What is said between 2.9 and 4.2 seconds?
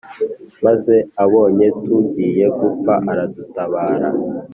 aradutabara,